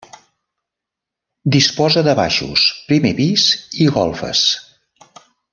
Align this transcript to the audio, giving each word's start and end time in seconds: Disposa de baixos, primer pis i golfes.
Disposa 1.57 2.03
de 2.09 2.17
baixos, 2.21 2.65
primer 2.89 3.15
pis 3.23 3.47
i 3.87 3.91
golfes. 4.01 4.45